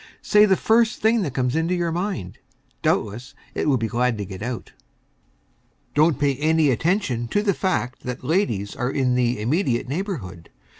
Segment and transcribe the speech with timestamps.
[0.23, 2.39] Say the first thing that comes into your mind.
[2.81, 4.71] Doubtless, it will be glad to get out.
[5.93, 10.49] Don't pay any attention to the fact that ladies are in the immediate neighborhood.